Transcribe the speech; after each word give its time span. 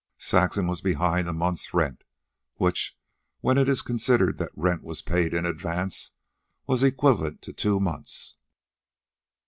Saxon 0.17 0.65
was 0.65 0.81
behind 0.81 1.27
a 1.29 1.31
month's 1.31 1.75
rent, 1.75 2.03
which, 2.55 2.97
when 3.41 3.59
it 3.59 3.69
is 3.69 3.83
considered 3.83 4.39
that 4.39 4.49
rent 4.55 4.81
was 4.81 5.03
paid 5.03 5.31
in 5.31 5.45
advance, 5.45 6.13
was 6.65 6.81
equivalent 6.81 7.43
to 7.43 7.53
two 7.53 7.79
months. 7.79 8.35